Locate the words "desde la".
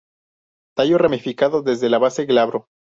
1.61-1.99